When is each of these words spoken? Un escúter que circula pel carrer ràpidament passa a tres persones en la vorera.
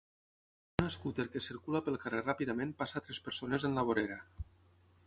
Un 0.79 0.85
escúter 0.93 1.27
que 1.35 1.43
circula 1.49 1.83
pel 1.89 1.99
carrer 2.07 2.25
ràpidament 2.25 2.73
passa 2.81 2.99
a 3.03 3.07
tres 3.09 3.21
persones 3.29 3.69
en 3.71 3.79
la 3.81 3.87
vorera. 3.93 4.21